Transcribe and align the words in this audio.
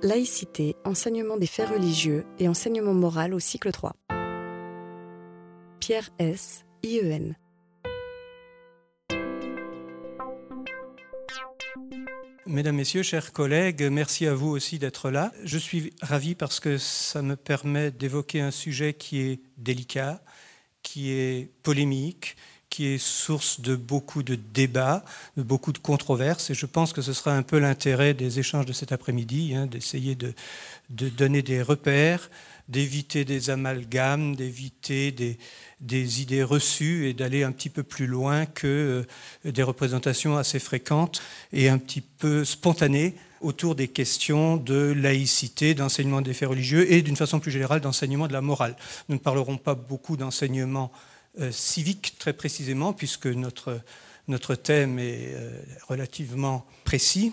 Laïcité, 0.00 0.76
enseignement 0.84 1.36
des 1.36 1.48
faits 1.48 1.70
religieux 1.70 2.24
et 2.38 2.48
enseignement 2.48 2.94
moral 2.94 3.34
au 3.34 3.40
cycle 3.40 3.72
3. 3.72 3.96
Pierre 5.80 6.10
S. 6.20 6.64
IEN. 6.84 7.34
Mesdames, 12.46 12.76
Messieurs, 12.76 13.02
chers 13.02 13.32
collègues, 13.32 13.82
merci 13.90 14.28
à 14.28 14.34
vous 14.34 14.50
aussi 14.50 14.78
d'être 14.78 15.10
là. 15.10 15.32
Je 15.42 15.58
suis 15.58 15.92
ravi 16.00 16.36
parce 16.36 16.60
que 16.60 16.78
ça 16.78 17.20
me 17.20 17.34
permet 17.34 17.90
d'évoquer 17.90 18.40
un 18.40 18.52
sujet 18.52 18.94
qui 18.94 19.20
est 19.20 19.40
délicat, 19.56 20.22
qui 20.82 21.10
est 21.10 21.50
polémique, 21.64 22.36
qui 22.70 22.86
est 22.86 22.98
source 22.98 23.60
de 23.60 23.76
beaucoup 23.76 24.22
de 24.22 24.34
débats, 24.34 25.04
de 25.36 25.42
beaucoup 25.42 25.72
de 25.72 25.78
controverses. 25.78 26.50
Et 26.50 26.54
je 26.54 26.66
pense 26.66 26.92
que 26.92 27.02
ce 27.02 27.12
sera 27.12 27.32
un 27.32 27.42
peu 27.42 27.58
l'intérêt 27.58 28.14
des 28.14 28.38
échanges 28.38 28.66
de 28.66 28.72
cet 28.72 28.92
après-midi, 28.92 29.54
hein, 29.54 29.66
d'essayer 29.66 30.14
de, 30.14 30.34
donner 30.90 31.42
des 31.42 31.62
repères, 31.62 32.30
d'éviter 32.68 33.24
des 33.24 33.50
amalgames, 33.50 34.36
d'éviter 34.36 35.12
des, 35.12 36.20
idées 36.20 36.42
reçues 36.42 37.08
et 37.08 37.14
d'aller 37.14 37.42
un 37.42 37.52
petit 37.52 37.70
peu 37.70 37.82
plus 37.82 38.06
loin 38.06 38.44
que 38.44 39.06
euh, 39.46 39.50
des 39.50 39.62
représentations 39.62 40.36
assez 40.36 40.58
fréquentes 40.58 41.22
et 41.52 41.68
un 41.68 41.78
petit 41.78 42.02
peu 42.02 42.44
spontanées 42.44 43.14
autour 43.40 43.74
des 43.74 43.88
questions 43.88 44.56
de 44.56 44.92
laïcité, 44.96 45.74
d'enseignement 45.74 46.20
des 46.20 46.34
faits 46.34 46.48
religieux 46.48 46.92
et 46.92 47.02
d'une 47.02 47.16
façon 47.16 47.40
plus 47.40 47.52
générale 47.52 47.80
d'enseignement 47.80 48.26
de 48.26 48.32
la 48.32 48.40
morale. 48.40 48.76
Nous 49.08 49.14
ne 49.14 49.20
parlerons 49.20 49.56
pas 49.56 49.74
beaucoup 49.74 50.16
d'enseignement 50.16 50.92
civique 51.50 52.16
très 52.18 52.32
précisément, 52.32 52.92
puisque 52.92 53.26
notre, 53.26 53.80
notre 54.28 54.54
thème 54.54 54.98
est 54.98 55.34
euh, 55.34 55.62
relativement 55.88 56.66
précis. 56.84 57.32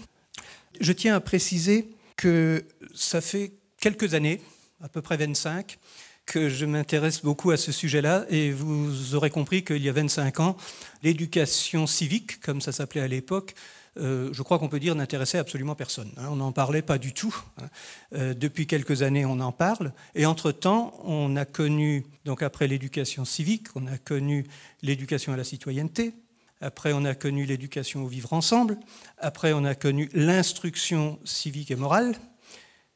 Je 0.79 0.91
tiens 0.93 1.15
à 1.15 1.19
préciser 1.19 1.89
que 2.15 2.63
ça 2.93 3.21
fait 3.21 3.51
quelques 3.79 4.13
années, 4.13 4.41
à 4.81 4.89
peu 4.89 5.01
près 5.01 5.17
25, 5.17 5.77
que 6.25 6.49
je 6.49 6.65
m'intéresse 6.65 7.21
beaucoup 7.21 7.51
à 7.51 7.57
ce 7.57 7.71
sujet-là, 7.71 8.25
et 8.29 8.51
vous 8.51 9.13
aurez 9.15 9.29
compris 9.29 9.63
qu'il 9.63 9.84
y 9.84 9.89
a 9.89 9.91
25 9.91 10.40
ans, 10.40 10.57
l'éducation 11.03 11.85
civique, 11.85 12.40
comme 12.41 12.62
ça 12.62 12.71
s'appelait 12.71 13.01
à 13.01 13.07
l'époque, 13.07 13.53
euh, 13.98 14.29
je 14.34 14.41
crois 14.41 14.60
qu'on 14.60 14.68
peut 14.68 14.79
dire, 14.79 14.96
n'intéressait 14.96 15.38
absolument 15.38 15.76
personne. 15.76 16.12
Hein. 16.18 16.27
on 16.29 16.35
n'en 16.35 16.51
parlait 16.51 16.82
pas 16.82 16.98
du 16.98 17.13
tout. 17.13 17.35
Hein. 17.57 17.70
Euh, 18.13 18.34
depuis 18.34 18.68
quelques 18.68 19.02
années, 19.02 19.26
on 19.26 19.40
en 19.40 19.52
parle. 19.52 19.93
Et 20.15 20.26
entre-temps, 20.26 20.99
on 21.04 21.35
a 21.35 21.46
connu, 21.46 22.05
donc 22.26 22.43
après 22.43 22.68
l'éducation 22.68 23.26
civique, 23.26 23.68
on 23.76 23.87
a 23.87 23.98
connu 23.98 24.46
l'éducation 24.82 25.34
à 25.34 25.37
la 25.37 25.43
citoyenneté. 25.43 26.13
Après, 26.62 26.93
on 26.93 27.05
a 27.05 27.15
connu 27.15 27.46
l'éducation 27.46 28.04
au 28.04 28.07
vivre 28.07 28.34
ensemble. 28.34 28.77
Après, 29.18 29.54
on 29.54 29.63
a 29.63 29.76
connu 29.76 30.09
l'instruction 30.13 31.20
civique 31.24 31.71
et 31.71 31.76
morale. 31.76 32.15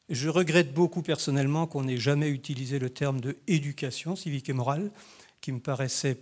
Je 0.08 0.28
regrette 0.28 0.74
beaucoup 0.74 1.02
personnellement 1.02 1.66
qu'on 1.66 1.84
n'ait 1.84 1.96
jamais 1.96 2.28
utilisé 2.28 2.78
le 2.78 2.90
terme 2.90 3.20
de 3.20 3.36
éducation 3.46 4.16
civique 4.16 4.48
et 4.48 4.52
morale, 4.52 4.90
qui 5.40 5.52
me 5.52 5.60
paraissait 5.60 6.18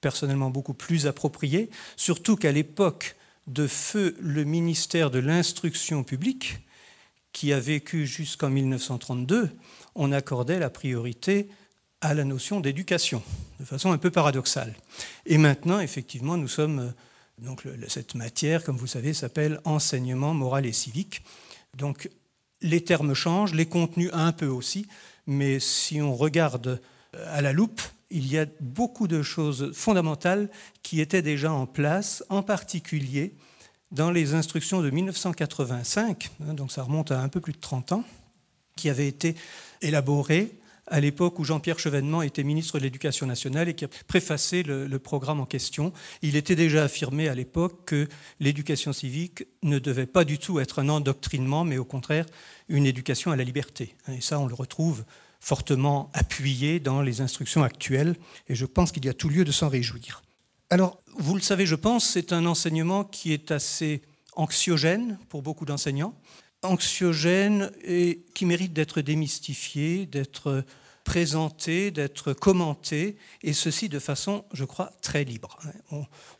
personnellement 0.00 0.50
beaucoup 0.50 0.74
plus 0.74 1.06
approprié, 1.06 1.70
surtout 1.96 2.36
qu'à 2.36 2.52
l'époque 2.52 3.16
de 3.46 3.66
feu 3.66 4.16
le 4.20 4.44
ministère 4.44 5.10
de 5.10 5.18
l'instruction 5.18 6.04
publique, 6.04 6.58
qui 7.32 7.52
a 7.52 7.60
vécu 7.60 8.06
jusqu'en 8.06 8.50
1932, 8.50 9.50
on 9.94 10.12
accordait 10.12 10.58
la 10.58 10.70
priorité 10.70 11.48
à 12.00 12.14
la 12.14 12.24
notion 12.24 12.60
d'éducation, 12.60 13.22
de 13.58 13.64
façon 13.64 13.92
un 13.92 13.98
peu 13.98 14.10
paradoxale. 14.10 14.74
Et 15.26 15.38
maintenant, 15.38 15.80
effectivement, 15.80 16.36
nous 16.36 16.48
sommes. 16.48 16.78
Euh, 16.78 16.90
donc, 17.38 17.66
cette 17.88 18.14
matière, 18.14 18.62
comme 18.64 18.76
vous 18.76 18.86
savez, 18.86 19.14
s'appelle 19.14 19.60
enseignement 19.64 20.34
moral 20.34 20.66
et 20.66 20.72
civique. 20.72 21.22
Donc, 21.74 22.10
les 22.60 22.84
termes 22.84 23.14
changent, 23.14 23.54
les 23.54 23.64
contenus 23.64 24.10
un 24.12 24.32
peu 24.32 24.46
aussi, 24.46 24.86
mais 25.26 25.58
si 25.58 26.02
on 26.02 26.14
regarde 26.14 26.82
euh, 27.14 27.36
à 27.36 27.40
la 27.40 27.54
loupe, 27.54 27.80
il 28.10 28.30
y 28.30 28.38
a 28.38 28.46
beaucoup 28.60 29.08
de 29.08 29.22
choses 29.22 29.72
fondamentales 29.72 30.50
qui 30.82 31.00
étaient 31.00 31.22
déjà 31.22 31.52
en 31.52 31.66
place, 31.66 32.24
en 32.28 32.42
particulier 32.42 33.34
dans 33.92 34.10
les 34.10 34.34
instructions 34.34 34.82
de 34.82 34.90
1985, 34.90 36.30
hein, 36.48 36.54
donc 36.54 36.70
ça 36.70 36.82
remonte 36.82 37.10
à 37.10 37.20
un 37.20 37.28
peu 37.28 37.40
plus 37.40 37.52
de 37.52 37.58
30 37.58 37.92
ans, 37.92 38.04
qui 38.76 38.88
avaient 38.88 39.08
été 39.08 39.34
élaborées 39.82 40.56
à 40.86 41.00
l'époque 41.00 41.38
où 41.38 41.44
Jean-Pierre 41.44 41.78
Chevènement 41.78 42.22
était 42.22 42.42
ministre 42.42 42.78
de 42.78 42.82
l'Éducation 42.82 43.26
nationale 43.26 43.68
et 43.68 43.74
qui 43.74 43.84
a 43.84 43.88
préfacé 44.08 44.64
le, 44.64 44.86
le, 44.86 44.98
programme 44.98 45.40
en 45.40 45.46
question. 45.46 45.92
Il 46.20 46.34
était 46.34 46.56
déjà 46.56 46.84
affirmé 46.84 47.28
à 47.28 47.34
l'époque 47.34 47.84
que 47.86 48.08
l'éducation 48.40 48.92
civique 48.92 49.44
ne 49.62 49.78
devait 49.78 50.06
pas 50.06 50.24
du 50.24 50.38
tout 50.38 50.58
être 50.58 50.80
un 50.80 50.88
endoctrinement, 50.88 51.64
mais 51.64 51.78
au 51.78 51.84
contraire 51.84 52.26
une 52.68 52.86
éducation 52.86 53.30
à 53.30 53.36
la 53.36 53.44
liberté. 53.44 53.94
Et 54.08 54.20
ça, 54.20 54.40
on 54.40 54.46
le 54.46 54.54
retrouve 54.54 55.04
fortement 55.40 56.10
appuyé 56.12 56.80
dans 56.80 57.02
les 57.02 57.20
instructions 57.20 57.64
actuelles, 57.64 58.14
et 58.48 58.54
je 58.54 58.66
pense 58.66 58.92
qu'il 58.92 59.04
y 59.04 59.08
a 59.08 59.14
tout 59.14 59.28
lieu 59.28 59.44
de 59.44 59.52
s'en 59.52 59.68
réjouir. 59.68 60.22
Alors, 60.68 61.02
vous 61.18 61.34
le 61.34 61.40
savez, 61.40 61.66
je 61.66 61.74
pense, 61.74 62.08
c'est 62.08 62.32
un 62.32 62.46
enseignement 62.46 63.04
qui 63.04 63.32
est 63.32 63.50
assez 63.50 64.02
anxiogène 64.36 65.18
pour 65.28 65.42
beaucoup 65.42 65.64
d'enseignants, 65.64 66.14
anxiogène 66.62 67.72
et 67.82 68.22
qui 68.34 68.46
mérite 68.46 68.72
d'être 68.72 69.00
démystifié, 69.00 70.06
d'être 70.06 70.64
présenté, 71.04 71.90
d'être 71.90 72.32
commenté, 72.32 73.16
et 73.42 73.52
ceci 73.52 73.88
de 73.88 73.98
façon, 73.98 74.44
je 74.52 74.64
crois, 74.64 74.92
très 75.02 75.24
libre. 75.24 75.58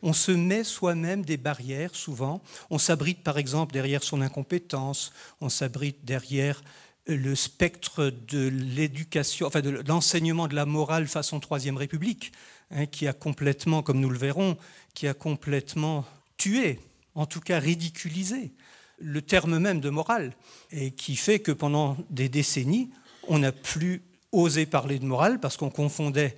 On, 0.01 0.13
se 0.13 0.31
met 0.31 0.63
soi-même 0.63 1.25
des 1.25 1.37
barrières 1.37 1.95
souvent. 1.95 2.41
On 2.69 2.77
s'abrite 2.77 3.23
par 3.23 3.37
exemple 3.37 3.73
derrière 3.73 4.03
son 4.03 4.21
incompétence, 4.21 5.11
on 5.41 5.49
s'abrite 5.49 6.05
derrière 6.05 6.63
le 7.07 7.35
spectre 7.35 8.13
de 8.27 8.47
l'éducation, 8.47 9.47
enfin 9.47 9.61
de 9.61 9.81
l'enseignement 9.87 10.47
de 10.47 10.55
la 10.55 10.65
morale 10.65 11.07
façon 11.07 11.39
Troisième 11.39 11.77
République, 11.77 12.31
hein, 12.71 12.85
qui 12.85 13.07
a 13.07 13.13
complètement, 13.13 13.81
comme 13.81 13.99
nous 13.99 14.09
le 14.09 14.17
verrons, 14.17 14.57
qui 14.93 15.07
a 15.07 15.13
complètement 15.13 16.05
tué, 16.37 16.79
en 17.15 17.25
tout 17.25 17.39
cas 17.39 17.59
ridiculisé, 17.59 18.51
le 18.99 19.21
terme 19.21 19.57
même 19.57 19.79
de 19.79 19.89
morale, 19.89 20.33
et 20.71 20.91
qui 20.91 21.15
fait 21.15 21.39
que 21.39 21.51
pendant 21.51 21.97
des 22.09 22.29
décennies, 22.29 22.91
on 23.27 23.39
n'a 23.39 23.51
plus 23.51 24.01
osé 24.31 24.65
parler 24.65 24.99
de 24.99 25.05
morale 25.05 25.39
parce 25.39 25.57
qu'on 25.57 25.69
confondait 25.69 26.35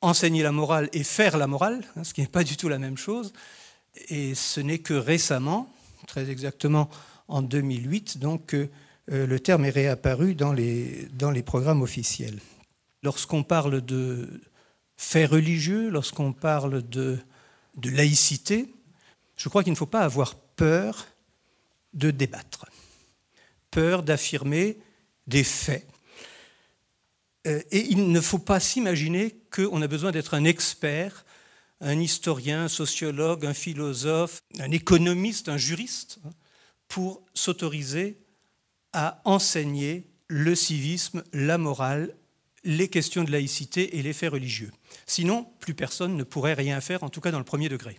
enseigner 0.00 0.42
la 0.42 0.52
morale 0.52 0.88
et 0.92 1.04
faire 1.04 1.36
la 1.38 1.46
morale, 1.46 1.84
hein, 1.96 2.04
ce 2.04 2.14
qui 2.14 2.20
n'est 2.20 2.26
pas 2.26 2.44
du 2.44 2.56
tout 2.56 2.68
la 2.68 2.78
même 2.78 2.98
chose. 2.98 3.32
Et 4.08 4.34
ce 4.34 4.60
n'est 4.60 4.78
que 4.78 4.94
récemment, 4.94 5.72
très 6.06 6.30
exactement 6.30 6.88
en 7.26 7.42
2008, 7.42 8.18
donc 8.18 8.54
le 9.10 9.40
terme 9.40 9.64
est 9.64 9.70
réapparu 9.70 10.34
dans 10.34 10.52
les, 10.52 11.08
dans 11.12 11.30
les 11.30 11.42
programmes 11.42 11.82
officiels. 11.82 12.38
Lorsqu'on 13.02 13.42
parle 13.42 13.80
de 13.80 14.40
faits 14.96 15.30
religieux, 15.30 15.88
lorsqu'on 15.88 16.32
parle 16.32 16.86
de, 16.88 17.18
de 17.76 17.90
laïcité, 17.90 18.74
je 19.36 19.48
crois 19.48 19.62
qu'il 19.62 19.72
ne 19.72 19.78
faut 19.78 19.86
pas 19.86 20.02
avoir 20.02 20.34
peur 20.34 21.06
de 21.94 22.10
débattre, 22.10 22.66
peur 23.70 24.02
d'affirmer 24.02 24.78
des 25.26 25.44
faits. 25.44 25.86
Euh, 27.46 27.62
et 27.70 27.86
il 27.86 28.10
ne 28.10 28.20
faut 28.20 28.40
pas 28.40 28.60
s'imaginer 28.60 29.36
qu'on 29.54 29.80
a 29.80 29.86
besoin 29.86 30.10
d'être 30.10 30.34
un 30.34 30.44
expert, 30.44 31.24
un 31.80 31.98
historien, 32.00 32.64
un 32.64 32.68
sociologue, 32.68 33.46
un 33.46 33.54
philosophe, 33.54 34.42
un 34.58 34.72
économiste, 34.72 35.48
un 35.48 35.56
juriste, 35.56 36.18
hein, 36.26 36.30
pour 36.88 37.22
s'autoriser 37.34 38.18
à 38.92 39.20
enseigner 39.24 40.06
le 40.28 40.54
civisme, 40.54 41.22
la 41.32 41.58
morale, 41.58 42.14
les 42.64 42.88
questions 42.88 43.24
de 43.24 43.30
laïcité 43.30 43.98
et 43.98 44.02
les 44.02 44.12
faits 44.12 44.32
religieux. 44.32 44.70
Sinon, 45.06 45.46
plus 45.60 45.74
personne 45.74 46.16
ne 46.16 46.24
pourrait 46.24 46.54
rien 46.54 46.80
faire, 46.80 47.02
en 47.02 47.08
tout 47.08 47.20
cas 47.20 47.30
dans 47.30 47.38
le 47.38 47.44
premier 47.44 47.68
degré. 47.68 47.98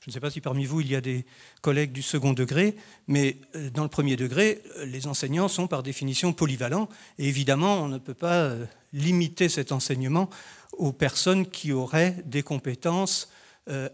Je 0.00 0.10
ne 0.10 0.12
sais 0.12 0.20
pas 0.20 0.30
si 0.30 0.40
parmi 0.40 0.66
vous 0.66 0.80
il 0.80 0.88
y 0.90 0.96
a 0.96 1.00
des 1.00 1.26
collègues 1.60 1.92
du 1.92 2.02
second 2.02 2.32
degré, 2.32 2.76
mais 3.08 3.38
euh, 3.56 3.70
dans 3.70 3.82
le 3.82 3.88
premier 3.88 4.16
degré, 4.16 4.62
euh, 4.76 4.86
les 4.86 5.06
enseignants 5.06 5.48
sont 5.48 5.66
par 5.66 5.82
définition 5.82 6.32
polyvalents, 6.32 6.88
et 7.18 7.28
évidemment, 7.28 7.82
on 7.82 7.88
ne 7.88 7.98
peut 7.98 8.14
pas 8.14 8.42
euh, 8.42 8.66
limiter 8.92 9.48
cet 9.48 9.72
enseignement 9.72 10.30
aux 10.72 10.92
personnes 10.92 11.46
qui 11.46 11.72
auraient 11.72 12.16
des 12.24 12.42
compétences 12.42 13.28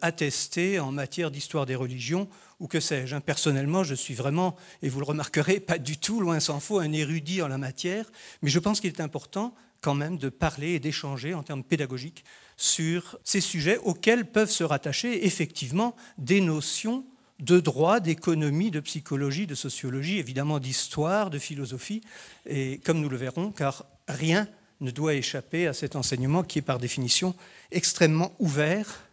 attestées 0.00 0.80
en 0.80 0.90
matière 0.90 1.30
d'histoire 1.30 1.66
des 1.66 1.76
religions 1.76 2.28
ou 2.60 2.68
que 2.68 2.78
sais-je. 2.78 3.16
Hein. 3.16 3.20
Personnellement, 3.20 3.82
je 3.82 3.94
suis 3.94 4.14
vraiment, 4.14 4.54
et 4.82 4.88
vous 4.88 5.00
le 5.00 5.06
remarquerez, 5.06 5.60
pas 5.60 5.78
du 5.78 5.96
tout, 5.98 6.20
loin 6.20 6.38
s'en 6.38 6.60
faut, 6.60 6.78
un 6.78 6.92
érudit 6.92 7.42
en 7.42 7.48
la 7.48 7.58
matière, 7.58 8.10
mais 8.42 8.50
je 8.50 8.58
pense 8.58 8.80
qu'il 8.80 8.90
est 8.90 9.00
important 9.00 9.54
quand 9.80 9.94
même 9.94 10.18
de 10.18 10.28
parler 10.28 10.72
et 10.72 10.78
d'échanger 10.78 11.32
en 11.32 11.42
termes 11.42 11.64
pédagogiques 11.64 12.24
sur 12.58 13.18
ces 13.24 13.40
sujets 13.40 13.78
auxquels 13.78 14.26
peuvent 14.26 14.50
se 14.50 14.62
rattacher 14.62 15.24
effectivement 15.26 15.96
des 16.18 16.42
notions 16.42 17.06
de 17.38 17.58
droit, 17.58 18.00
d'économie, 18.00 18.70
de 18.70 18.80
psychologie, 18.80 19.46
de 19.46 19.54
sociologie, 19.54 20.18
évidemment 20.18 20.58
d'histoire, 20.58 21.30
de 21.30 21.38
philosophie, 21.38 22.02
et 22.44 22.78
comme 22.84 23.00
nous 23.00 23.08
le 23.08 23.16
verrons, 23.16 23.50
car 23.50 23.86
rien 24.06 24.46
ne 24.82 24.90
doit 24.90 25.14
échapper 25.14 25.66
à 25.66 25.72
cet 25.72 25.96
enseignement 25.96 26.42
qui 26.42 26.58
est 26.58 26.62
par 26.62 26.78
définition 26.78 27.34
extrêmement 27.70 28.34
ouvert 28.38 29.06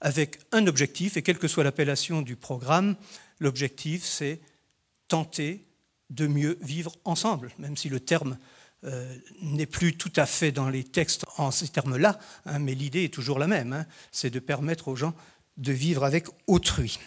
avec 0.00 0.40
un 0.52 0.66
objectif, 0.66 1.16
et 1.16 1.22
quelle 1.22 1.38
que 1.38 1.48
soit 1.48 1.64
l'appellation 1.64 2.22
du 2.22 2.36
programme, 2.36 2.96
l'objectif, 3.40 4.04
c'est 4.04 4.40
tenter 5.08 5.64
de 6.10 6.26
mieux 6.26 6.58
vivre 6.60 6.92
ensemble, 7.04 7.50
même 7.58 7.76
si 7.76 7.88
le 7.88 8.00
terme 8.00 8.38
euh, 8.84 9.16
n'est 9.42 9.66
plus 9.66 9.96
tout 9.96 10.12
à 10.16 10.26
fait 10.26 10.52
dans 10.52 10.68
les 10.68 10.84
textes 10.84 11.24
en 11.38 11.50
ces 11.50 11.68
termes-là, 11.68 12.18
hein, 12.44 12.58
mais 12.58 12.74
l'idée 12.74 13.04
est 13.04 13.14
toujours 13.14 13.38
la 13.38 13.46
même, 13.46 13.72
hein, 13.72 13.86
c'est 14.12 14.30
de 14.30 14.38
permettre 14.38 14.88
aux 14.88 14.96
gens 14.96 15.14
de 15.56 15.72
vivre 15.72 16.04
avec 16.04 16.26
autrui. 16.46 16.98